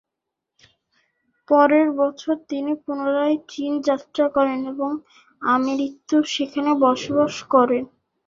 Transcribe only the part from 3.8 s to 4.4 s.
যাত্রা